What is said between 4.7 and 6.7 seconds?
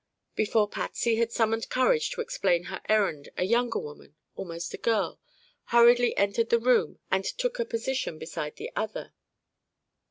a girl hurriedly entered the